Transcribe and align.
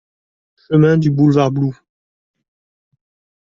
Chemin 0.65 0.97
du 0.97 1.11
Boulevard, 1.11 1.51
Blou 1.51 1.77